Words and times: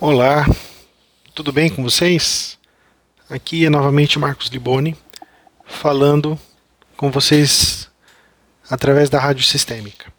Olá, 0.00 0.46
tudo 1.34 1.52
bem 1.52 1.68
com 1.68 1.82
vocês? 1.82 2.56
Aqui 3.28 3.66
é 3.66 3.68
novamente 3.68 4.16
Marcos 4.16 4.46
Liboni 4.46 4.96
falando 5.64 6.38
com 6.96 7.10
vocês 7.10 7.90
através 8.70 9.10
da 9.10 9.18
Rádio 9.18 9.42
Sistêmica. 9.42 10.12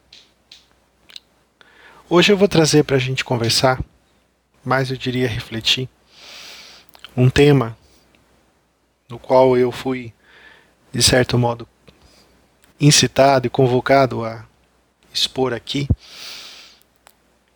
Hoje 2.09 2.29
eu 2.29 2.35
vou 2.35 2.49
trazer 2.49 2.83
para 2.83 2.97
a 2.97 2.99
gente 2.99 3.23
conversar, 3.23 3.81
mais 4.65 4.91
eu 4.91 4.97
diria 4.97 5.29
refletir, 5.29 5.87
um 7.15 7.29
tema 7.29 7.77
no 9.07 9.17
qual 9.17 9.57
eu 9.57 9.71
fui, 9.71 10.13
de 10.91 11.01
certo 11.01 11.37
modo, 11.37 11.65
incitado 12.81 13.47
e 13.47 13.49
convocado 13.49 14.25
a 14.25 14.45
expor 15.13 15.53
aqui, 15.53 15.87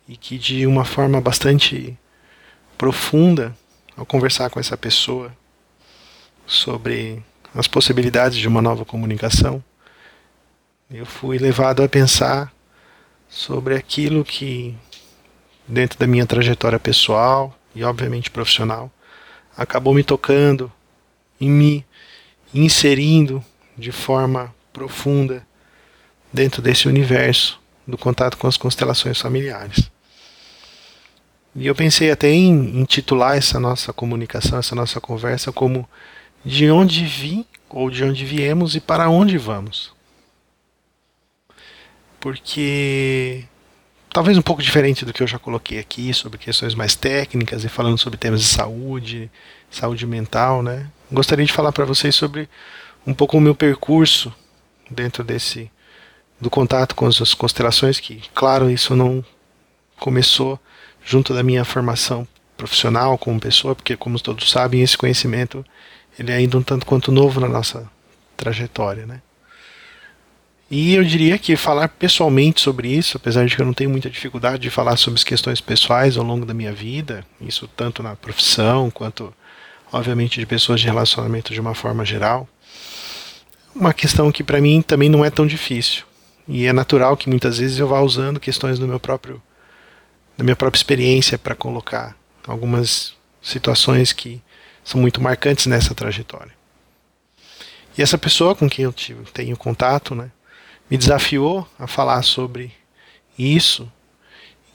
e 0.08 0.16
que 0.16 0.38
de 0.38 0.66
uma 0.66 0.86
forma 0.86 1.20
bastante 1.20 1.98
profunda, 2.76 3.56
ao 3.96 4.04
conversar 4.04 4.50
com 4.50 4.58
essa 4.58 4.76
pessoa 4.76 5.32
sobre 6.46 7.22
as 7.54 7.68
possibilidades 7.68 8.38
de 8.38 8.48
uma 8.48 8.60
nova 8.60 8.84
comunicação, 8.84 9.62
eu 10.90 11.06
fui 11.06 11.38
levado 11.38 11.82
a 11.82 11.88
pensar 11.88 12.52
sobre 13.28 13.74
aquilo 13.74 14.24
que, 14.24 14.76
dentro 15.66 15.98
da 15.98 16.06
minha 16.06 16.26
trajetória 16.26 16.78
pessoal 16.78 17.56
e, 17.74 17.82
obviamente, 17.82 18.30
profissional, 18.30 18.90
acabou 19.56 19.94
me 19.94 20.04
tocando 20.04 20.70
e 21.40 21.48
me 21.48 21.84
inserindo 22.52 23.44
de 23.76 23.90
forma 23.90 24.54
profunda 24.72 25.46
dentro 26.32 26.60
desse 26.60 26.88
universo 26.88 27.60
do 27.86 27.98
contato 27.98 28.36
com 28.36 28.46
as 28.46 28.56
constelações 28.56 29.20
familiares. 29.20 29.90
E 31.56 31.66
eu 31.66 31.74
pensei 31.74 32.10
até 32.10 32.28
em 32.28 32.80
intitular 32.80 33.36
essa 33.36 33.60
nossa 33.60 33.92
comunicação, 33.92 34.58
essa 34.58 34.74
nossa 34.74 35.00
conversa, 35.00 35.52
como 35.52 35.88
De 36.44 36.70
onde 36.70 37.04
vim 37.06 37.46
ou 37.70 37.90
de 37.90 38.04
onde 38.04 38.24
viemos 38.24 38.74
e 38.76 38.80
para 38.80 39.08
onde 39.08 39.38
vamos. 39.38 39.92
Porque 42.20 43.44
talvez 44.10 44.38
um 44.38 44.42
pouco 44.42 44.62
diferente 44.62 45.04
do 45.04 45.12
que 45.12 45.22
eu 45.22 45.26
já 45.26 45.38
coloquei 45.38 45.78
aqui 45.78 46.12
sobre 46.14 46.38
questões 46.38 46.74
mais 46.74 46.94
técnicas 46.94 47.64
e 47.64 47.68
falando 47.68 47.98
sobre 47.98 48.18
temas 48.18 48.40
de 48.40 48.46
saúde, 48.46 49.30
saúde 49.70 50.06
mental, 50.06 50.62
né? 50.62 50.88
Gostaria 51.10 51.44
de 51.44 51.52
falar 51.52 51.72
para 51.72 51.84
vocês 51.84 52.14
sobre 52.14 52.48
um 53.06 53.12
pouco 53.12 53.36
o 53.36 53.40
meu 53.40 53.54
percurso 53.54 54.32
dentro 54.90 55.24
desse 55.24 55.70
do 56.40 56.50
contato 56.50 56.94
com 56.94 57.06
as 57.06 57.34
constelações, 57.34 57.98
que 57.98 58.22
claro, 58.34 58.70
isso 58.70 58.94
não 58.94 59.24
começou 59.98 60.60
junto 61.04 61.34
da 61.34 61.42
minha 61.42 61.64
formação 61.64 62.26
profissional 62.56 63.18
como 63.18 63.40
pessoa, 63.40 63.74
porque 63.74 63.96
como 63.96 64.18
todos 64.18 64.50
sabem, 64.50 64.82
esse 64.82 64.96
conhecimento 64.96 65.64
ele 66.18 66.30
é 66.30 66.36
ainda 66.36 66.56
um 66.56 66.62
tanto 66.62 66.86
quanto 66.86 67.10
novo 67.10 67.40
na 67.40 67.48
nossa 67.48 67.88
trajetória, 68.36 69.06
né? 69.06 69.20
E 70.70 70.94
eu 70.94 71.04
diria 71.04 71.38
que 71.38 71.56
falar 71.56 71.88
pessoalmente 71.88 72.60
sobre 72.60 72.88
isso, 72.88 73.16
apesar 73.16 73.44
de 73.44 73.54
que 73.54 73.60
eu 73.60 73.66
não 73.66 73.74
tenho 73.74 73.90
muita 73.90 74.08
dificuldade 74.08 74.62
de 74.62 74.70
falar 74.70 74.96
sobre 74.96 75.18
as 75.18 75.24
questões 75.24 75.60
pessoais 75.60 76.16
ao 76.16 76.24
longo 76.24 76.46
da 76.46 76.54
minha 76.54 76.72
vida, 76.72 77.24
isso 77.40 77.68
tanto 77.76 78.02
na 78.02 78.16
profissão 78.16 78.90
quanto, 78.90 79.32
obviamente, 79.92 80.40
de 80.40 80.46
pessoas 80.46 80.80
de 80.80 80.86
relacionamento 80.86 81.52
de 81.52 81.60
uma 81.60 81.74
forma 81.74 82.04
geral, 82.04 82.48
uma 83.74 83.92
questão 83.92 84.32
que 84.32 84.42
para 84.42 84.60
mim 84.60 84.80
também 84.80 85.08
não 85.08 85.24
é 85.24 85.30
tão 85.30 85.46
difícil. 85.46 86.04
E 86.48 86.64
é 86.64 86.72
natural 86.72 87.16
que 87.16 87.28
muitas 87.28 87.58
vezes 87.58 87.78
eu 87.78 87.88
vá 87.88 88.00
usando 88.00 88.40
questões 88.40 88.78
do 88.78 88.88
meu 88.88 89.00
próprio 89.00 89.40
da 90.36 90.44
minha 90.44 90.56
própria 90.56 90.78
experiência 90.78 91.38
para 91.38 91.54
colocar 91.54 92.16
algumas 92.46 93.14
situações 93.42 94.12
que 94.12 94.42
são 94.84 95.00
muito 95.00 95.20
marcantes 95.20 95.66
nessa 95.66 95.94
trajetória. 95.94 96.52
E 97.96 98.02
essa 98.02 98.18
pessoa 98.18 98.54
com 98.54 98.68
quem 98.68 98.84
eu 98.84 98.92
tive, 98.92 99.24
tenho 99.32 99.56
contato, 99.56 100.14
né, 100.14 100.30
me 100.90 100.98
desafiou 100.98 101.66
a 101.78 101.86
falar 101.86 102.22
sobre 102.22 102.72
isso 103.38 103.90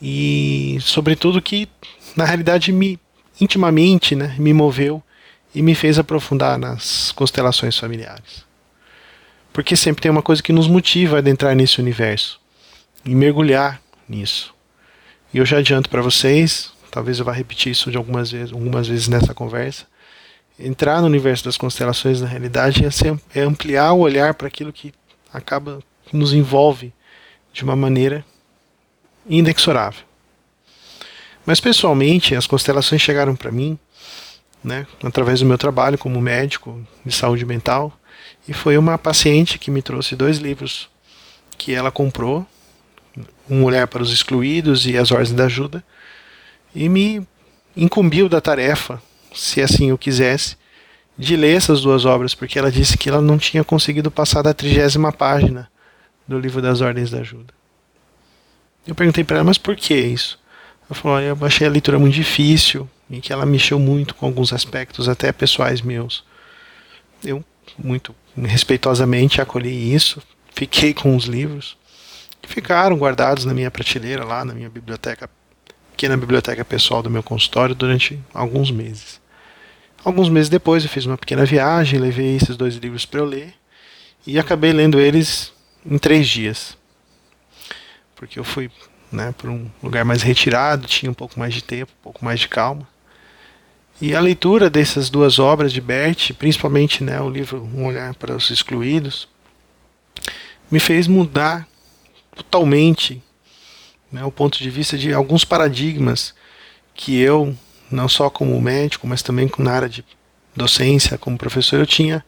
e 0.01 0.77
sobretudo 0.81 1.41
que 1.41 1.67
na 2.15 2.25
realidade 2.25 2.71
me 2.71 2.99
intimamente, 3.41 4.15
né, 4.15 4.35
me 4.37 4.53
moveu 4.53 5.01
e 5.53 5.61
me 5.61 5.73
fez 5.73 5.97
aprofundar 5.97 6.57
nas 6.57 7.11
constelações 7.11 7.77
familiares. 7.77 8.45
Porque 9.51 9.75
sempre 9.75 10.01
tem 10.01 10.11
uma 10.11 10.21
coisa 10.21 10.43
que 10.43 10.53
nos 10.53 10.67
motiva 10.67 11.15
a 11.15 11.19
adentrar 11.19 11.55
nesse 11.55 11.79
universo 11.79 12.39
e 13.03 13.15
mergulhar 13.15 13.81
nisso. 14.07 14.53
E 15.33 15.37
eu 15.37 15.45
já 15.45 15.59
adianto 15.59 15.89
para 15.89 16.01
vocês, 16.01 16.71
talvez 16.89 17.19
eu 17.19 17.25
vá 17.25 17.31
repetir 17.31 17.71
isso 17.71 17.91
de 17.91 17.97
algumas 17.97 18.31
vezes, 18.31 18.51
algumas 18.51 18.87
vezes 18.87 19.07
nessa 19.07 19.33
conversa. 19.33 19.85
Entrar 20.57 21.01
no 21.01 21.07
universo 21.07 21.45
das 21.45 21.55
constelações, 21.55 22.19
na 22.19 22.27
realidade, 22.27 22.83
é, 22.83 23.39
é 23.39 23.43
ampliar 23.43 23.93
o 23.93 23.99
olhar 23.99 24.33
para 24.33 24.47
aquilo 24.47 24.73
que 24.73 24.93
acaba 25.31 25.79
nos 26.11 26.33
envolve 26.33 26.91
de 27.53 27.63
uma 27.63 27.75
maneira 27.75 28.25
inexorável. 29.27 30.03
Mas 31.45 31.59
pessoalmente, 31.59 32.35
as 32.35 32.47
constelações 32.47 33.01
chegaram 33.01 33.35
para 33.35 33.51
mim, 33.51 33.77
né, 34.63 34.85
através 35.03 35.39
do 35.39 35.45
meu 35.45 35.57
trabalho 35.57 35.97
como 35.97 36.19
médico 36.19 36.85
de 37.05 37.13
saúde 37.13 37.45
mental, 37.45 37.93
e 38.47 38.53
foi 38.53 38.77
uma 38.77 38.97
paciente 38.97 39.59
que 39.59 39.71
me 39.71 39.81
trouxe 39.81 40.15
dois 40.15 40.39
livros 40.39 40.89
que 41.57 41.73
ela 41.73 41.91
comprou 41.91 42.45
um 43.49 43.63
olhar 43.63 43.87
para 43.87 44.03
os 44.03 44.11
excluídos 44.11 44.85
e 44.85 44.97
as 44.97 45.11
ordens 45.11 45.31
da 45.31 45.45
ajuda, 45.45 45.83
e 46.73 46.87
me 46.87 47.25
incumbiu 47.75 48.29
da 48.29 48.39
tarefa, 48.39 49.01
se 49.33 49.61
assim 49.61 49.89
eu 49.89 49.97
quisesse, 49.97 50.57
de 51.17 51.35
ler 51.35 51.57
essas 51.57 51.81
duas 51.81 52.05
obras, 52.05 52.33
porque 52.33 52.57
ela 52.57 52.71
disse 52.71 52.97
que 52.97 53.09
ela 53.09 53.21
não 53.21 53.37
tinha 53.37 53.63
conseguido 53.63 54.09
passar 54.09 54.41
da 54.41 54.53
trigésima 54.53 55.11
página 55.11 55.69
do 56.27 56.39
livro 56.39 56.61
das 56.61 56.79
ordens 56.79 57.09
da 57.09 57.19
ajuda. 57.19 57.53
Eu 58.87 58.95
perguntei 58.95 59.23
para 59.23 59.37
ela, 59.37 59.43
mas 59.43 59.57
por 59.57 59.75
que 59.75 59.93
isso? 59.93 60.39
Ela 60.89 60.99
falou, 60.99 61.19
eu 61.19 61.37
achei 61.41 61.67
a 61.67 61.69
leitura 61.69 61.99
muito 61.99 62.13
difícil 62.13 62.89
e 63.09 63.19
que 63.19 63.33
ela 63.33 63.45
mexeu 63.45 63.79
muito 63.79 64.15
com 64.15 64.25
alguns 64.25 64.53
aspectos, 64.53 65.09
até 65.09 65.31
pessoais 65.31 65.81
meus. 65.81 66.23
Eu, 67.23 67.43
muito 67.77 68.15
respeitosamente, 68.37 69.41
acolhi 69.41 69.93
isso, 69.93 70.21
fiquei 70.53 70.93
com 70.93 71.15
os 71.15 71.25
livros 71.25 71.78
ficaram 72.49 72.97
guardados 72.97 73.45
na 73.45 73.53
minha 73.53 73.69
prateleira 73.69 74.25
lá 74.25 74.43
na 74.43 74.53
minha 74.53 74.69
biblioteca, 74.69 75.29
pequena 75.91 76.17
biblioteca 76.17 76.65
pessoal 76.65 77.03
do 77.03 77.09
meu 77.09 77.21
consultório 77.21 77.75
durante 77.75 78.19
alguns 78.33 78.71
meses. 78.71 79.21
Alguns 80.03 80.29
meses 80.29 80.49
depois 80.49 80.83
eu 80.83 80.89
fiz 80.89 81.05
uma 81.05 81.17
pequena 81.17 81.45
viagem, 81.45 81.99
levei 81.99 82.35
esses 82.35 82.57
dois 82.57 82.75
livros 82.75 83.05
para 83.05 83.19
eu 83.19 83.25
ler 83.25 83.53
e 84.25 84.39
acabei 84.39 84.73
lendo 84.73 84.99
eles 84.99 85.53
em 85.85 85.97
três 85.97 86.27
dias, 86.27 86.75
porque 88.15 88.39
eu 88.39 88.43
fui 88.43 88.71
né, 89.11 89.33
para 89.37 89.51
um 89.51 89.69
lugar 89.83 90.03
mais 90.03 90.23
retirado, 90.23 90.87
tinha 90.87 91.11
um 91.11 91.13
pouco 91.15 91.39
mais 91.39 91.53
de 91.53 91.63
tempo, 91.63 91.91
um 91.99 92.03
pouco 92.03 92.25
mais 92.25 92.39
de 92.39 92.47
calma. 92.47 92.87
E 94.01 94.15
a 94.15 94.19
leitura 94.19 94.69
dessas 94.69 95.09
duas 95.09 95.37
obras 95.37 95.71
de 95.71 95.81
Bert, 95.81 96.33
principalmente 96.33 97.03
né, 97.03 97.21
o 97.21 97.29
livro 97.29 97.69
Um 97.75 97.85
Olhar 97.85 98.15
para 98.15 98.35
os 98.35 98.49
Excluídos, 98.49 99.27
me 100.71 100.79
fez 100.79 101.07
mudar 101.07 101.67
totalmente 102.43 103.21
né, 104.11 104.23
o 104.23 104.31
ponto 104.31 104.57
de 104.57 104.69
vista 104.69 104.97
de 104.97 105.13
alguns 105.13 105.43
paradigmas 105.43 106.33
que 106.95 107.19
eu, 107.19 107.55
não 107.91 108.07
só 108.07 108.29
como 108.29 108.59
médico, 108.61 109.07
mas 109.07 109.21
também 109.21 109.49
na 109.59 109.71
área 109.71 109.89
de 109.89 110.03
docência, 110.55 111.17
como 111.17 111.37
professor, 111.37 111.79
eu 111.79 111.85
tinha 111.85 112.23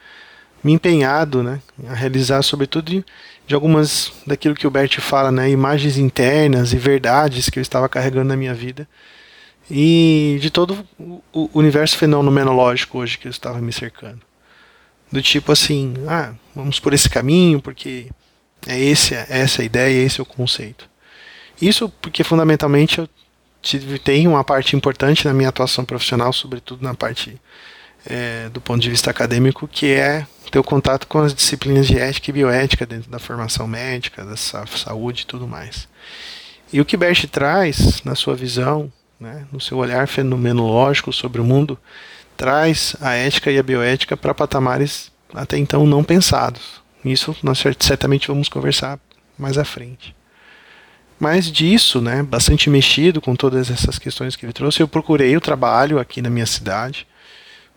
me 0.63 0.73
empenhado 0.73 1.41
né, 1.41 1.59
a 1.87 1.93
realizar, 1.93 2.41
sobretudo, 2.43 2.91
de, 2.91 3.05
de 3.47 3.55
algumas 3.55 4.13
daquilo 4.27 4.53
que 4.53 4.67
o 4.67 4.71
Bert 4.71 4.99
fala, 4.99 5.31
né, 5.31 5.49
imagens 5.49 5.97
internas 5.97 6.73
e 6.73 6.77
verdades 6.77 7.49
que 7.49 7.57
eu 7.57 7.61
estava 7.61 7.89
carregando 7.89 8.27
na 8.27 8.37
minha 8.37 8.53
vida 8.53 8.87
e 9.69 10.37
de 10.41 10.49
todo 10.49 10.85
o 11.33 11.49
universo 11.53 11.97
fenomenológico 11.97 12.99
hoje 12.99 13.17
que 13.17 13.27
eu 13.27 13.31
estava 13.31 13.59
me 13.59 13.71
cercando. 13.71 14.21
Do 15.11 15.21
tipo 15.21 15.51
assim, 15.51 15.93
ah, 16.07 16.33
vamos 16.55 16.79
por 16.79 16.93
esse 16.93 17.09
caminho 17.09 17.61
porque 17.61 18.07
é 18.67 18.79
esse, 18.79 19.15
é 19.15 19.25
essa 19.29 19.61
a 19.61 19.65
ideia, 19.65 20.05
esse 20.05 20.19
é 20.19 20.23
o 20.23 20.25
conceito. 20.25 20.89
Isso 21.61 21.89
porque 22.01 22.23
fundamentalmente 22.23 22.99
eu 22.99 23.09
tive, 23.61 23.99
tenho 23.99 24.31
uma 24.31 24.43
parte 24.43 24.75
importante 24.75 25.25
na 25.25 25.33
minha 25.33 25.49
atuação 25.49 25.85
profissional, 25.85 26.33
sobretudo 26.33 26.83
na 26.83 26.93
parte 26.93 27.39
é, 28.05 28.49
do 28.49 28.59
ponto 28.59 28.81
de 28.81 28.89
vista 28.89 29.11
acadêmico, 29.11 29.67
que 29.67 29.93
é 29.93 30.25
ter 30.49 30.59
o 30.59 30.63
contato 30.63 31.07
com 31.07 31.19
as 31.19 31.33
disciplinas 31.33 31.87
de 31.87 31.97
ética 31.97 32.29
e 32.29 32.33
bioética 32.33 32.85
dentro 32.85 33.09
da 33.09 33.19
formação 33.19 33.67
médica, 33.67 34.25
da 34.25 34.35
saúde 34.35 35.21
e 35.21 35.25
tudo 35.25 35.47
mais. 35.47 35.87
E 36.73 36.81
o 36.81 36.85
que 36.85 36.97
Bert 36.97 37.25
traz 37.27 38.01
na 38.03 38.15
sua 38.15 38.35
visão, 38.35 38.91
né, 39.19 39.45
no 39.51 39.61
seu 39.61 39.77
olhar 39.77 40.07
fenomenológico 40.07 41.13
sobre 41.13 41.39
o 41.39 41.43
mundo, 41.43 41.77
traz 42.35 42.95
a 42.99 43.13
ética 43.13 43.51
e 43.51 43.59
a 43.59 43.63
bioética 43.63 44.17
para 44.17 44.33
patamares 44.33 45.11
até 45.33 45.57
então 45.57 45.85
não 45.85 46.03
pensados. 46.03 46.80
Isso 47.03 47.35
nós 47.43 47.63
certamente 47.79 48.27
vamos 48.27 48.47
conversar 48.49 48.99
mais 49.37 49.57
à 49.57 49.65
frente. 49.65 50.15
Mas 51.19 51.51
disso, 51.51 52.01
né, 52.01 52.23
bastante 52.23 52.69
mexido 52.69 53.21
com 53.21 53.35
todas 53.35 53.69
essas 53.69 53.99
questões 53.99 54.35
que 54.35 54.45
ele 54.45 54.53
trouxe, 54.53 54.81
eu 54.81 54.87
procurei 54.87 55.37
o 55.37 55.41
trabalho 55.41 55.99
aqui 55.99 56.21
na 56.21 56.29
minha 56.29 56.47
cidade, 56.47 57.07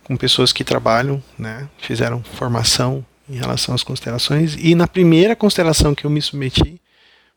com 0.03 0.17
pessoas 0.17 0.53
que 0.53 0.65
trabalham, 0.65 1.23
né, 1.39 1.69
fizeram 1.79 2.23
formação 2.23 3.05
em 3.29 3.37
relação 3.37 3.75
às 3.75 3.83
constelações, 3.83 4.57
e 4.59 4.75
na 4.75 4.87
primeira 4.87 5.37
constelação 5.37 5.95
que 5.95 6.05
eu 6.07 6.11
me 6.11 6.23
submeti, 6.23 6.81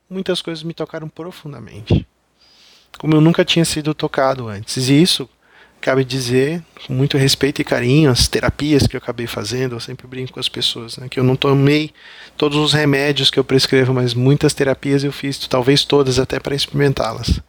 muitas 0.10 0.42
coisas 0.42 0.64
me 0.64 0.74
tocaram 0.74 1.10
profundamente, 1.10 2.08
como 2.98 3.14
eu 3.14 3.22
nunca 3.22 3.44
tinha 3.44 3.66
sido 3.66 3.94
tocado 3.94 4.48
antes. 4.48 4.90
E 4.90 5.02
isso 5.02 5.30
cabe 5.80 6.04
dizer, 6.04 6.64
com 6.86 6.94
muito 6.94 7.18
respeito 7.18 7.62
e 7.62 7.66
carinho, 7.66 8.10
as 8.10 8.28
terapias 8.28 8.88
que 8.88 8.96
eu 8.96 9.00
acabei 9.00 9.28
fazendo, 9.28 9.76
eu 9.76 9.80
sempre 9.80 10.08
brinco 10.08 10.34
com 10.34 10.40
as 10.40 10.50
pessoas, 10.50 10.98
né, 10.98 11.08
que 11.10 11.20
eu 11.20 11.24
não 11.24 11.36
tomei 11.36 11.92
todos 12.36 12.58
os 12.58 12.74
remédios 12.74 13.30
que 13.30 13.40
eu 13.40 13.44
prescrevo, 13.44 13.94
mas 13.94 14.14
muitas 14.14 14.54
terapias 14.54 15.04
eu 15.04 15.12
fiz, 15.12 15.38
talvez 15.48 15.86
todas 15.86 16.20
até 16.20 16.40
para 16.40 16.56
experimentá-las. 16.56 17.40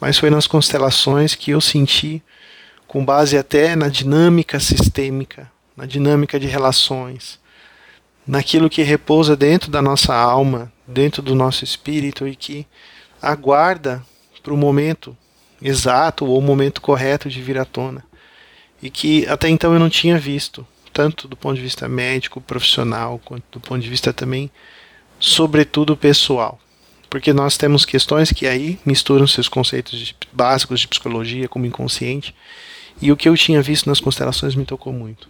Mas 0.00 0.18
foi 0.18 0.30
nas 0.30 0.46
constelações 0.46 1.34
que 1.34 1.52
eu 1.52 1.60
senti, 1.60 2.22
com 2.86 3.04
base 3.04 3.38
até 3.38 3.74
na 3.74 3.88
dinâmica 3.88 4.60
sistêmica, 4.60 5.50
na 5.76 5.86
dinâmica 5.86 6.38
de 6.38 6.46
relações, 6.46 7.40
naquilo 8.26 8.70
que 8.70 8.82
repousa 8.82 9.36
dentro 9.36 9.70
da 9.70 9.82
nossa 9.82 10.14
alma, 10.14 10.72
dentro 10.86 11.22
do 11.22 11.34
nosso 11.34 11.64
espírito 11.64 12.26
e 12.28 12.36
que 12.36 12.66
aguarda 13.20 14.02
para 14.42 14.52
o 14.52 14.56
momento 14.56 15.16
exato 15.64 16.26
ou 16.26 16.38
o 16.38 16.42
momento 16.42 16.82
correto 16.82 17.30
de 17.30 17.40
vir 17.40 17.56
à 17.56 17.64
tona. 17.64 18.04
E 18.82 18.90
que 18.90 19.26
até 19.26 19.48
então 19.48 19.72
eu 19.72 19.80
não 19.80 19.88
tinha 19.88 20.18
visto, 20.18 20.66
tanto 20.92 21.26
do 21.26 21.34
ponto 21.34 21.56
de 21.56 21.62
vista 21.62 21.88
médico, 21.88 22.38
profissional, 22.38 23.18
quanto 23.24 23.44
do 23.52 23.60
ponto 23.60 23.80
de 23.80 23.88
vista 23.88 24.12
também, 24.12 24.50
sobretudo 25.18 25.96
pessoal. 25.96 26.60
Porque 27.08 27.32
nós 27.32 27.56
temos 27.56 27.86
questões 27.86 28.30
que 28.30 28.46
aí 28.46 28.78
misturam 28.84 29.26
seus 29.26 29.48
conceitos 29.48 29.98
de, 29.98 30.14
básicos 30.30 30.80
de 30.80 30.88
psicologia 30.88 31.48
como 31.48 31.64
inconsciente, 31.64 32.34
e 33.00 33.10
o 33.10 33.16
que 33.16 33.28
eu 33.28 33.36
tinha 33.36 33.62
visto 33.62 33.88
nas 33.88 34.00
constelações 34.00 34.54
me 34.54 34.64
tocou 34.64 34.92
muito. 34.92 35.28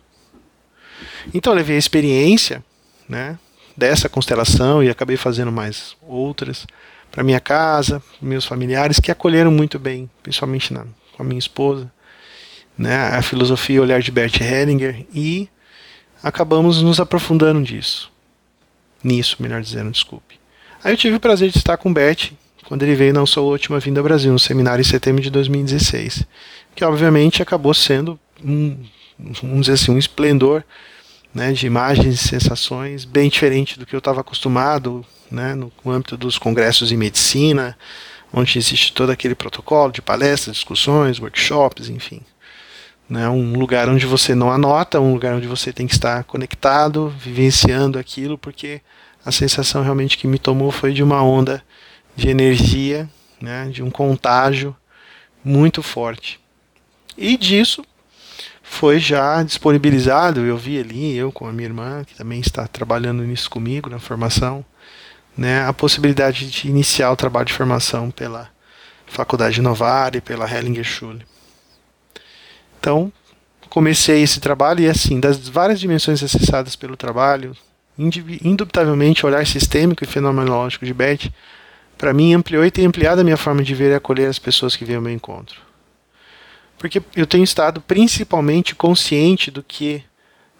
Então 1.32 1.52
eu 1.52 1.56
levei 1.56 1.76
a 1.76 1.78
experiência 1.78 2.64
né, 3.08 3.38
dessa 3.76 4.08
constelação 4.08 4.82
e 4.82 4.90
acabei 4.90 5.16
fazendo 5.16 5.52
mais 5.52 5.96
outras 6.02 6.66
para 7.14 7.22
minha 7.22 7.38
casa, 7.38 8.02
meus 8.20 8.44
familiares 8.44 8.98
que 8.98 9.08
acolheram 9.08 9.52
muito 9.52 9.78
bem, 9.78 10.10
principalmente 10.20 10.72
na, 10.72 10.84
com 11.16 11.22
a 11.22 11.24
minha 11.24 11.38
esposa, 11.38 11.88
né, 12.76 12.96
a 12.96 13.22
filosofia 13.22 13.76
e 13.76 13.80
olhar 13.80 14.02
de 14.02 14.10
Bert 14.10 14.40
Hellinger 14.40 15.06
e 15.14 15.48
acabamos 16.20 16.82
nos 16.82 16.98
aprofundando 16.98 17.62
disso. 17.62 18.10
Nisso, 19.02 19.36
melhor 19.38 19.62
dizendo, 19.62 19.92
desculpe. 19.92 20.40
Aí 20.82 20.92
eu 20.92 20.96
tive 20.96 21.14
o 21.14 21.20
prazer 21.20 21.50
de 21.50 21.58
estar 21.58 21.76
com 21.76 21.88
o 21.88 21.94
Bert 21.94 22.32
quando 22.66 22.82
ele 22.82 22.96
veio 22.96 23.14
na 23.14 23.24
sua 23.26 23.44
última 23.44 23.78
vinda 23.78 24.00
ao 24.00 24.04
Brasil, 24.04 24.32
no 24.32 24.38
seminário 24.38 24.80
em 24.80 24.84
setembro 24.84 25.22
de 25.22 25.30
2016, 25.30 26.24
que 26.74 26.84
obviamente 26.84 27.40
acabou 27.40 27.74
sendo 27.74 28.18
um, 28.44 28.76
vamos 29.40 29.60
dizer 29.60 29.74
assim, 29.74 29.92
um 29.92 29.98
esplendor 29.98 30.64
né, 31.34 31.52
de 31.52 31.66
imagens 31.66 32.14
e 32.14 32.28
sensações 32.28 33.04
bem 33.04 33.28
diferente 33.28 33.78
do 33.78 33.84
que 33.84 33.94
eu 33.94 33.98
estava 33.98 34.20
acostumado 34.20 35.04
né, 35.30 35.54
no 35.54 35.72
âmbito 35.84 36.16
dos 36.16 36.38
congressos 36.38 36.92
em 36.92 36.96
medicina, 36.96 37.76
onde 38.32 38.56
existe 38.56 38.92
todo 38.92 39.10
aquele 39.10 39.34
protocolo 39.34 39.92
de 39.92 40.00
palestras, 40.00 40.56
discussões, 40.56 41.18
workshops, 41.18 41.88
enfim. 41.88 42.20
Né, 43.08 43.28
um 43.28 43.58
lugar 43.58 43.88
onde 43.88 44.06
você 44.06 44.34
não 44.34 44.50
anota, 44.50 45.00
um 45.00 45.12
lugar 45.12 45.34
onde 45.34 45.46
você 45.46 45.72
tem 45.72 45.86
que 45.86 45.92
estar 45.92 46.24
conectado, 46.24 47.12
vivenciando 47.18 47.98
aquilo, 47.98 48.38
porque 48.38 48.80
a 49.26 49.32
sensação 49.32 49.82
realmente 49.82 50.16
que 50.16 50.26
me 50.26 50.38
tomou 50.38 50.70
foi 50.70 50.92
de 50.92 51.02
uma 51.02 51.22
onda 51.22 51.62
de 52.16 52.28
energia, 52.28 53.08
né, 53.40 53.68
de 53.70 53.82
um 53.82 53.90
contágio 53.90 54.74
muito 55.44 55.82
forte. 55.82 56.40
E 57.16 57.36
disso 57.36 57.84
foi 58.74 58.98
já 58.98 59.40
disponibilizado, 59.44 60.40
eu 60.40 60.56
vi 60.56 60.80
ali, 60.80 61.16
eu 61.16 61.30
com 61.30 61.46
a 61.46 61.52
minha 61.52 61.68
irmã, 61.68 62.02
que 62.04 62.16
também 62.16 62.40
está 62.40 62.66
trabalhando 62.66 63.22
nisso 63.22 63.48
comigo, 63.48 63.88
na 63.88 64.00
formação, 64.00 64.64
né, 65.38 65.64
a 65.64 65.72
possibilidade 65.72 66.50
de 66.50 66.68
iniciar 66.68 67.12
o 67.12 67.16
trabalho 67.16 67.46
de 67.46 67.52
formação 67.52 68.10
pela 68.10 68.50
Faculdade 69.06 69.62
Novare, 69.62 70.20
pela 70.20 70.50
Hellinger 70.50 70.82
Schule. 70.82 71.24
Então, 72.80 73.12
comecei 73.70 74.22
esse 74.22 74.40
trabalho 74.40 74.80
e 74.80 74.88
assim, 74.88 75.20
das 75.20 75.48
várias 75.48 75.78
dimensões 75.78 76.20
acessadas 76.20 76.74
pelo 76.74 76.96
trabalho, 76.96 77.56
indubitavelmente 77.96 79.24
o 79.24 79.28
olhar 79.28 79.46
sistêmico 79.46 80.02
e 80.02 80.06
fenomenológico 80.06 80.84
de 80.84 80.92
Bert, 80.92 81.30
para 81.96 82.12
mim 82.12 82.34
ampliou 82.34 82.64
e 82.64 82.72
tem 82.72 82.86
ampliado 82.86 83.20
a 83.20 83.24
minha 83.24 83.36
forma 83.36 83.62
de 83.62 83.72
ver 83.72 83.92
e 83.92 83.94
acolher 83.94 84.28
as 84.28 84.38
pessoas 84.40 84.74
que 84.74 84.84
vêm 84.84 84.96
ao 84.96 85.02
meu 85.02 85.12
encontro. 85.12 85.62
Porque 86.84 87.02
eu 87.16 87.26
tenho 87.26 87.42
estado 87.42 87.80
principalmente 87.80 88.74
consciente 88.74 89.50
do 89.50 89.62
que 89.62 90.04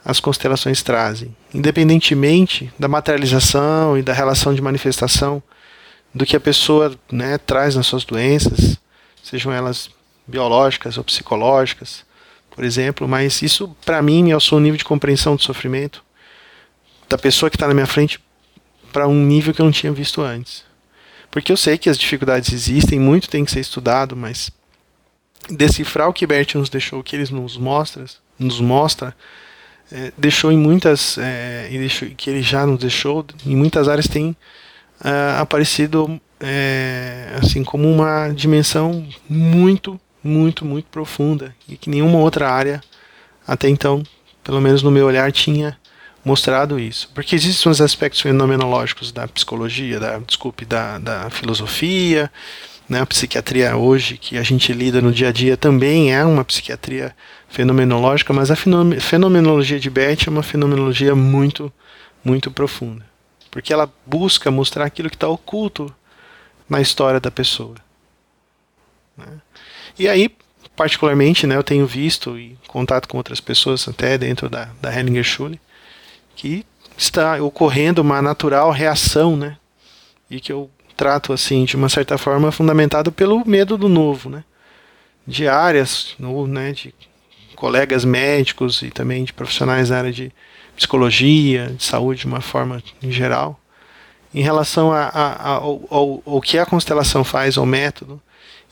as 0.02 0.20
constelações 0.20 0.82
trazem, 0.82 1.36
independentemente 1.52 2.72
da 2.78 2.88
materialização 2.88 3.98
e 3.98 4.02
da 4.02 4.14
relação 4.14 4.54
de 4.54 4.62
manifestação 4.62 5.42
do 6.14 6.24
que 6.24 6.34
a 6.34 6.40
pessoa 6.40 6.98
né, 7.12 7.36
traz 7.36 7.76
nas 7.76 7.86
suas 7.86 8.06
doenças, 8.06 8.78
sejam 9.22 9.52
elas 9.52 9.90
biológicas 10.26 10.96
ou 10.96 11.04
psicológicas, 11.04 12.06
por 12.52 12.64
exemplo, 12.64 13.06
mas 13.06 13.42
isso 13.42 13.76
para 13.84 14.00
mim 14.00 14.22
me 14.22 14.32
alçou 14.32 14.58
um 14.58 14.62
nível 14.62 14.78
de 14.78 14.84
compreensão 14.86 15.36
do 15.36 15.42
sofrimento 15.42 16.02
da 17.06 17.18
pessoa 17.18 17.50
que 17.50 17.56
está 17.56 17.68
na 17.68 17.74
minha 17.74 17.86
frente 17.86 18.18
para 18.90 19.06
um 19.06 19.26
nível 19.26 19.52
que 19.52 19.60
eu 19.60 19.66
não 19.66 19.72
tinha 19.72 19.92
visto 19.92 20.22
antes. 20.22 20.64
Porque 21.30 21.52
eu 21.52 21.56
sei 21.58 21.76
que 21.76 21.90
as 21.90 21.98
dificuldades 21.98 22.50
existem, 22.50 22.98
muito 22.98 23.28
tem 23.28 23.44
que 23.44 23.52
ser 23.52 23.60
estudado, 23.60 24.16
mas 24.16 24.50
decifrar 25.50 26.08
o 26.08 26.12
que 26.12 26.26
Bert 26.26 26.54
nos 26.54 26.68
deixou, 26.68 27.00
o 27.00 27.02
que 27.02 27.16
ele 27.16 27.30
nos 27.32 27.56
mostra, 27.56 28.04
nos 28.38 28.60
mostra 28.60 29.14
é, 29.92 30.12
deixou 30.16 30.50
em 30.50 30.58
muitas 30.58 31.18
é, 31.18 31.68
deixou, 31.70 32.08
que 32.10 32.30
ele 32.30 32.42
já 32.42 32.66
nos 32.66 32.80
deixou 32.80 33.24
em 33.44 33.54
muitas 33.54 33.88
áreas 33.88 34.08
tem 34.08 34.36
é, 35.02 35.38
aparecido 35.38 36.20
é, 36.40 37.36
assim 37.40 37.62
como 37.62 37.88
uma 37.90 38.28
dimensão 38.30 39.06
muito 39.28 40.00
muito 40.22 40.64
muito 40.64 40.86
profunda 40.86 41.54
e 41.68 41.76
que 41.76 41.90
nenhuma 41.90 42.18
outra 42.18 42.50
área 42.50 42.80
até 43.46 43.68
então 43.68 44.02
pelo 44.42 44.60
menos 44.60 44.82
no 44.82 44.90
meu 44.90 45.06
olhar 45.06 45.30
tinha 45.32 45.76
mostrado 46.24 46.78
isso. 46.78 47.10
Porque 47.14 47.34
existem 47.34 47.70
os 47.70 47.80
aspectos 47.80 48.20
fenomenológicos 48.20 49.12
da 49.12 49.28
psicologia 49.28 50.00
da 50.00 50.18
desculpe 50.18 50.64
da, 50.64 50.98
da 50.98 51.30
filosofia 51.30 52.30
né, 52.88 53.00
a 53.00 53.06
psiquiatria 53.06 53.76
hoje 53.76 54.18
que 54.18 54.36
a 54.36 54.42
gente 54.42 54.72
lida 54.72 55.00
no 55.00 55.12
dia 55.12 55.28
a 55.28 55.32
dia 55.32 55.56
também 55.56 56.14
é 56.14 56.24
uma 56.24 56.44
psiquiatria 56.44 57.14
fenomenológica, 57.48 58.32
mas 58.32 58.50
a 58.50 58.56
fenomenologia 58.56 59.78
de 59.78 59.88
Bert 59.88 60.26
é 60.26 60.30
uma 60.30 60.42
fenomenologia 60.42 61.14
muito, 61.14 61.72
muito 62.22 62.50
profunda. 62.50 63.04
Porque 63.50 63.72
ela 63.72 63.90
busca 64.04 64.50
mostrar 64.50 64.84
aquilo 64.84 65.08
que 65.08 65.16
está 65.16 65.28
oculto 65.28 65.94
na 66.68 66.80
história 66.80 67.20
da 67.20 67.30
pessoa. 67.30 67.76
Né? 69.16 69.40
E 69.98 70.08
aí, 70.08 70.28
particularmente, 70.76 71.46
né, 71.46 71.56
eu 71.56 71.62
tenho 71.62 71.86
visto 71.86 72.38
e 72.38 72.58
contato 72.66 73.08
com 73.08 73.16
outras 73.16 73.40
pessoas 73.40 73.86
até 73.88 74.18
dentro 74.18 74.48
da, 74.48 74.68
da 74.80 74.92
Hellinger 74.92 75.24
Schule, 75.24 75.60
que 76.34 76.66
está 76.96 77.40
ocorrendo 77.42 78.02
uma 78.02 78.20
natural 78.20 78.70
reação, 78.70 79.36
né? 79.36 79.56
E 80.30 80.40
que 80.40 80.52
eu 80.52 80.70
trato 80.96 81.32
assim 81.32 81.64
de 81.64 81.76
uma 81.76 81.88
certa 81.88 82.16
forma 82.16 82.52
fundamentado 82.52 83.10
pelo 83.12 83.46
medo 83.46 83.76
do 83.76 83.88
novo, 83.88 84.28
né? 84.28 84.44
De 85.26 85.48
áreas, 85.48 86.14
né, 86.18 86.72
de 86.72 86.94
colegas 87.54 88.04
médicos 88.04 88.82
e 88.82 88.90
também 88.90 89.24
de 89.24 89.32
profissionais 89.32 89.88
da 89.88 89.98
área 89.98 90.12
de 90.12 90.30
psicologia, 90.76 91.68
de 91.76 91.82
saúde 91.82 92.20
de 92.20 92.26
uma 92.26 92.40
forma 92.40 92.82
em 93.02 93.10
geral, 93.10 93.58
em 94.34 94.42
relação 94.42 94.92
a, 94.92 95.04
a, 95.04 95.32
a 95.32 95.54
ao, 95.54 96.40
que 96.42 96.58
a 96.58 96.66
constelação 96.66 97.22
faz, 97.22 97.56
ao 97.56 97.64
método, 97.64 98.20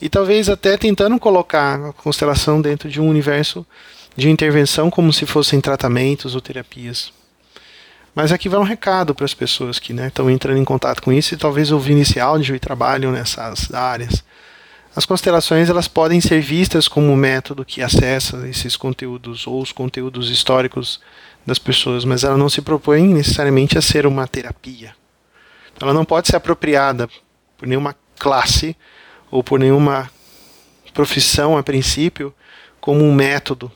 e 0.00 0.08
talvez 0.08 0.48
até 0.48 0.76
tentando 0.76 1.18
colocar 1.18 1.88
a 1.88 1.92
constelação 1.92 2.60
dentro 2.60 2.90
de 2.90 3.00
um 3.00 3.08
universo 3.08 3.64
de 4.16 4.28
intervenção 4.28 4.90
como 4.90 5.12
se 5.12 5.24
fossem 5.24 5.60
tratamentos 5.60 6.34
ou 6.34 6.40
terapias. 6.40 7.12
Mas 8.14 8.30
aqui 8.30 8.48
vai 8.48 8.60
um 8.60 8.64
recado 8.64 9.14
para 9.14 9.24
as 9.24 9.32
pessoas 9.32 9.78
que 9.78 9.92
estão 9.92 10.26
né, 10.26 10.32
entrando 10.32 10.58
em 10.58 10.64
contato 10.64 11.02
com 11.02 11.12
isso 11.12 11.32
e 11.32 11.38
talvez 11.38 11.72
ouvindo 11.72 12.02
esse 12.02 12.20
áudio 12.20 12.54
e 12.54 12.60
trabalham 12.60 13.10
nessas 13.10 13.72
áreas. 13.72 14.22
As 14.94 15.06
constelações 15.06 15.70
elas 15.70 15.88
podem 15.88 16.20
ser 16.20 16.42
vistas 16.42 16.86
como 16.86 17.10
um 17.10 17.16
método 17.16 17.64
que 17.64 17.80
acessa 17.80 18.46
esses 18.46 18.76
conteúdos 18.76 19.46
ou 19.46 19.62
os 19.62 19.72
conteúdos 19.72 20.30
históricos 20.30 21.00
das 21.46 21.58
pessoas, 21.58 22.04
mas 22.04 22.22
ela 22.22 22.36
não 22.36 22.50
se 22.50 22.60
propõe 22.60 23.14
necessariamente 23.14 23.78
a 23.78 23.82
ser 23.82 24.06
uma 24.06 24.28
terapia. 24.28 24.94
Ela 25.80 25.94
não 25.94 26.04
pode 26.04 26.28
ser 26.28 26.36
apropriada 26.36 27.08
por 27.56 27.66
nenhuma 27.66 27.96
classe 28.18 28.76
ou 29.30 29.42
por 29.42 29.58
nenhuma 29.58 30.10
profissão 30.92 31.56
a 31.56 31.62
princípio 31.62 32.34
como 32.78 33.02
um 33.02 33.14
método, 33.14 33.72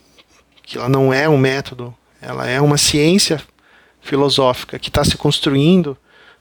que 0.62 0.76
ela 0.76 0.90
não 0.90 1.14
é 1.14 1.26
um 1.26 1.38
método, 1.38 1.94
ela 2.20 2.46
é 2.46 2.60
uma 2.60 2.76
ciência 2.76 3.42
filosófica 4.06 4.78
que 4.78 4.88
está 4.88 5.04
se 5.04 5.16
construindo, 5.16 5.96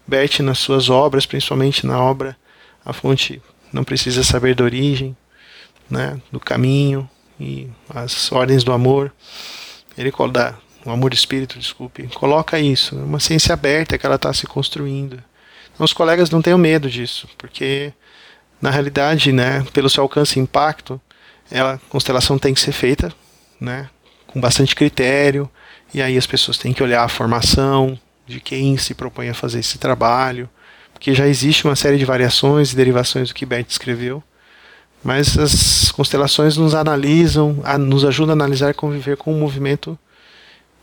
Bert 0.08 0.40
nas 0.40 0.60
suas 0.60 0.90
obras, 0.90 1.26
principalmente 1.26 1.86
na 1.86 2.00
obra 2.00 2.38
A 2.86 2.94
fonte 2.94 3.42
não 3.74 3.84
precisa 3.84 4.24
saber 4.24 4.54
da 4.54 4.64
origem, 4.64 5.18
né, 5.90 6.22
do 6.32 6.40
caminho 6.40 7.10
e 7.40 7.68
as 7.90 8.32
ordens 8.32 8.64
do 8.64 8.72
amor. 8.72 9.12
Ele 9.98 10.14
dá 10.32 10.54
o 10.86 10.92
amor 10.92 11.10
do 11.10 11.16
espírito, 11.16 11.58
desculpe, 11.58 12.08
coloca 12.10 12.60
isso, 12.60 12.96
uma 12.96 13.20
ciência 13.20 13.54
aberta 13.54 13.98
que 13.98 14.06
ela 14.06 14.16
está 14.16 14.32
se 14.32 14.46
construindo. 14.46 15.22
Então, 15.74 15.84
os 15.84 15.94
colegas 15.94 16.30
não 16.30 16.42
tenham 16.42 16.60
medo 16.60 16.90
disso, 16.90 17.28
porque 17.38 17.92
na 18.62 18.70
realidade, 18.70 19.32
né, 19.32 19.66
pelo 19.74 19.90
seu 19.90 20.04
alcance 20.04 20.40
e 20.40 20.42
impacto, 20.42 21.02
ela, 21.50 21.74
a 21.74 21.78
constelação 21.90 22.38
tem 22.38 22.54
que 22.54 22.62
ser 22.62 22.72
feita, 22.72 23.12
né, 23.60 23.90
com 24.28 24.40
bastante 24.40 24.76
critério, 24.76 25.50
e 25.96 26.02
aí 26.02 26.18
as 26.18 26.28
pessoas 26.28 26.58
têm 26.58 26.74
que 26.74 26.84
olhar 26.84 27.06
a 27.06 27.08
formação 27.08 27.98
de 28.28 28.42
quem 28.42 28.78
se 28.78 28.94
propõe 28.94 29.30
a 29.30 29.34
fazer 29.34 29.60
esse 29.60 29.78
trabalho, 29.78 30.50
porque 30.92 31.16
já 31.16 31.26
existe 31.26 31.64
uma 31.64 31.76
série 31.78 31.98
de 31.98 32.04
variações 32.04 32.74
e 32.74 32.76
derivações 32.76 33.30
do 33.30 33.34
que 33.34 33.46
Bert 33.46 33.70
escreveu, 33.70 34.22
mas 35.02 35.38
as 35.38 35.94
constelações 35.94 36.58
nos 36.58 36.76
analisam, 36.76 37.64
nos 37.80 38.04
ajudam 38.04 38.34
a 38.34 38.34
analisar 38.34 38.72
e 38.72 38.74
conviver 38.74 39.16
com 39.16 39.34
um 39.34 39.40
movimento 39.40 39.98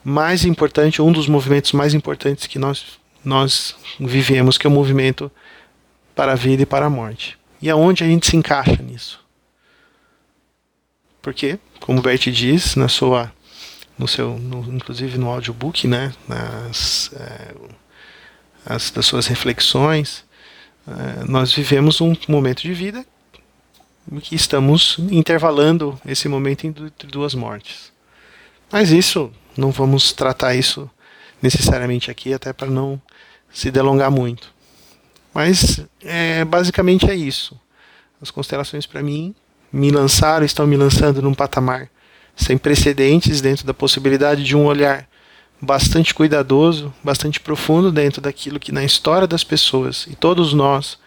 mais 0.03 0.47
importante, 0.47 1.03
um 1.03 1.13
dos 1.13 1.29
movimentos 1.29 1.73
mais 1.73 1.93
importantes 1.93 2.47
que 2.47 2.59
nós, 2.59 2.99
nós 3.23 3.77
vivemos, 4.01 4.57
que 4.57 4.67
é 4.67 4.71
o 4.71 4.73
movimento 4.73 5.31
para 6.17 6.33
a 6.33 6.37
vida 6.37 6.63
e 6.63 6.67
para 6.67 6.87
a 6.87 6.91
morte. 6.91 7.39
E 7.61 7.69
aonde 7.69 8.03
a 8.03 8.07
gente 8.07 8.27
se 8.27 8.35
encaixa 8.35 8.83
nisso? 8.83 9.23
Porque, 11.21 11.59
como 11.81 11.99
o 11.99 12.03
Bert 12.03 12.31
diz 12.31 12.77
na 12.77 12.89
sua, 12.89 13.31
no 14.03 14.09
seu, 14.09 14.37
no, 14.37 14.75
inclusive 14.75 15.17
no 15.17 15.29
audiobook, 15.29 15.87
né, 15.87 16.13
nas, 16.27 17.11
é, 17.15 17.55
as, 18.67 18.91
das 18.91 19.07
suas 19.07 19.29
reflexões, 19.29 20.25
é, 20.87 21.25
nós 21.25 21.53
vivemos 21.53 22.01
um 22.01 22.17
momento 22.29 22.63
de 22.63 22.75
vida 22.75 23.07
que 24.21 24.35
estamos 24.35 24.97
intervalando 25.13 25.99
esse 26.05 26.29
momento 26.29 26.67
entre 26.67 27.07
duas 27.07 27.35
mortes. 27.37 27.93
Mas 28.71 28.91
isso, 28.91 29.33
não 29.57 29.71
vamos 29.71 30.13
tratar 30.13 30.57
isso 30.57 30.91
necessariamente 31.41 32.11
aqui, 32.11 32.35
até 32.35 32.53
para 32.53 32.69
não 32.69 33.01
se 33.53 33.71
delongar 33.71 34.11
muito. 34.11 34.53
Mas 35.33 35.81
é, 36.03 36.45
basicamente 36.45 37.09
é 37.09 37.15
isso. 37.15 37.59
As 38.21 38.31
constelações 38.33 38.85
para 38.85 39.03
mim 39.03 39.33
me 39.73 39.93
lançaram, 39.93 40.45
estão 40.45 40.67
me 40.67 40.77
lançando 40.77 41.23
num 41.23 41.35
patamar 41.35 41.89
sem 42.37 42.57
precedentes 42.57 43.41
dentro 43.41 43.67
da 43.67 43.75
possibilidade 43.75 44.43
de 44.43 44.57
um 44.57 44.67
olhar 44.67 45.07
bastante 45.61 46.13
cuidadoso, 46.13 46.93
bastante 47.05 47.39
profundo 47.39 47.93
dentro 47.93 48.21
daquilo 48.21 48.59
que 48.59 48.73
na 48.73 48.83
história 48.83 49.27
das 49.27 49.45
pessoas 49.45 50.07
e 50.11 50.17
todos 50.17 50.53
nós 50.53 50.99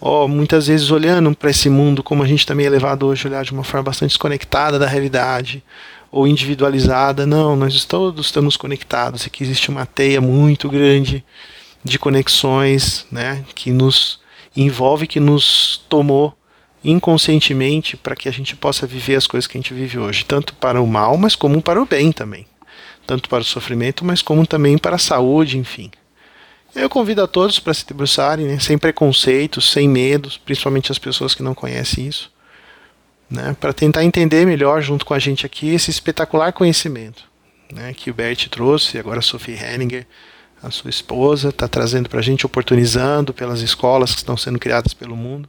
ó, 0.00 0.26
muitas 0.26 0.66
vezes 0.66 0.90
olhando 0.90 1.34
para 1.36 1.50
esse 1.50 1.68
mundo 1.68 2.02
como 2.02 2.22
a 2.22 2.26
gente 2.26 2.46
também 2.46 2.66
é 2.66 2.70
levado 2.70 3.06
hoje 3.06 3.26
olhar 3.26 3.44
de 3.44 3.52
uma 3.52 3.62
forma 3.62 3.84
bastante 3.84 4.10
desconectada 4.10 4.78
da 4.78 4.86
realidade 4.86 5.62
ou 6.10 6.26
individualizada. 6.26 7.26
Não, 7.26 7.54
nós 7.54 7.84
todos 7.84 8.26
estamos 8.26 8.56
conectados 8.56 9.26
e 9.26 9.30
que 9.30 9.44
existe 9.44 9.68
uma 9.68 9.84
teia 9.84 10.20
muito 10.20 10.68
grande 10.68 11.24
de 11.84 11.98
conexões, 11.98 13.06
né, 13.10 13.44
que 13.54 13.70
nos 13.70 14.20
envolve, 14.56 15.06
que 15.06 15.20
nos 15.20 15.82
tomou 15.88 16.34
inconscientemente 16.82 17.96
para 17.96 18.16
que 18.16 18.28
a 18.28 18.32
gente 18.32 18.56
possa 18.56 18.86
viver 18.86 19.16
as 19.16 19.26
coisas 19.26 19.46
que 19.46 19.56
a 19.56 19.60
gente 19.60 19.74
vive 19.74 19.98
hoje, 19.98 20.24
tanto 20.24 20.54
para 20.54 20.80
o 20.80 20.86
mal, 20.86 21.16
mas 21.16 21.36
como 21.36 21.60
para 21.60 21.80
o 21.80 21.86
bem 21.86 22.12
também. 22.12 22.46
Tanto 23.06 23.28
para 23.28 23.40
o 23.40 23.44
sofrimento, 23.44 24.04
mas 24.04 24.22
como 24.22 24.46
também 24.46 24.78
para 24.78 24.96
a 24.96 24.98
saúde, 24.98 25.58
enfim. 25.58 25.90
Eu 26.74 26.88
convido 26.88 27.22
a 27.22 27.26
todos 27.26 27.58
para 27.58 27.74
se 27.74 27.86
debruçarem, 27.86 28.46
né, 28.46 28.58
sem 28.58 28.78
preconceitos, 28.78 29.70
sem 29.70 29.88
medos, 29.88 30.38
principalmente 30.38 30.92
as 30.92 30.98
pessoas 30.98 31.34
que 31.34 31.42
não 31.42 31.54
conhecem 31.54 32.06
isso, 32.06 32.30
né, 33.28 33.56
para 33.58 33.72
tentar 33.72 34.04
entender 34.04 34.46
melhor, 34.46 34.80
junto 34.80 35.04
com 35.04 35.12
a 35.12 35.18
gente 35.18 35.44
aqui, 35.44 35.70
esse 35.70 35.90
espetacular 35.90 36.52
conhecimento 36.52 37.30
né, 37.72 37.92
que 37.94 38.10
o 38.10 38.14
Bert 38.14 38.48
trouxe, 38.48 38.98
agora 38.98 39.20
a 39.20 39.22
Sophie 39.22 39.56
Henninger, 39.56 40.06
a 40.62 40.70
sua 40.70 40.90
esposa, 40.90 41.48
está 41.48 41.66
trazendo 41.66 42.08
para 42.08 42.20
a 42.20 42.22
gente, 42.22 42.44
oportunizando 42.44 43.32
pelas 43.32 43.60
escolas 43.60 44.12
que 44.12 44.18
estão 44.18 44.36
sendo 44.36 44.58
criadas 44.58 44.92
pelo 44.92 45.16
mundo, 45.16 45.48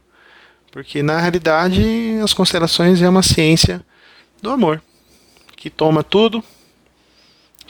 porque 0.72 1.02
na 1.02 1.20
realidade 1.20 2.18
as 2.24 2.32
constelações 2.32 3.02
é 3.02 3.08
uma 3.08 3.22
ciência 3.22 3.84
do 4.40 4.50
amor, 4.50 4.82
que 5.54 5.68
toma 5.70 6.02
tudo, 6.02 6.42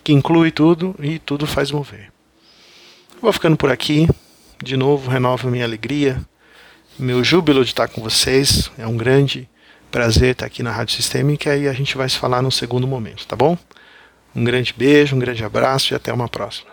que 0.02 0.12
inclui 0.12 0.52
tudo 0.52 0.94
e 1.00 1.18
tudo 1.18 1.46
faz 1.46 1.70
mover. 1.70 2.10
Vou 3.20 3.32
ficando 3.32 3.56
por 3.56 3.70
aqui. 3.70 4.08
De 4.62 4.76
novo, 4.76 5.10
renovo 5.10 5.50
minha 5.50 5.64
alegria, 5.64 6.22
meu 6.96 7.24
júbilo 7.24 7.64
de 7.64 7.70
estar 7.70 7.88
com 7.88 8.00
vocês. 8.00 8.70
É 8.78 8.86
um 8.86 8.96
grande 8.96 9.48
prazer 9.90 10.30
estar 10.32 10.46
aqui 10.46 10.62
na 10.62 10.70
Rádio 10.70 10.94
Sistêmica 10.94 11.56
e 11.56 11.66
a 11.66 11.72
gente 11.72 11.96
vai 11.96 12.08
se 12.08 12.16
falar 12.16 12.40
no 12.40 12.52
segundo 12.52 12.86
momento, 12.86 13.26
tá 13.26 13.34
bom? 13.34 13.58
Um 14.34 14.44
grande 14.44 14.72
beijo, 14.76 15.16
um 15.16 15.18
grande 15.18 15.44
abraço 15.44 15.92
e 15.92 15.96
até 15.96 16.12
uma 16.12 16.28
próxima. 16.28 16.71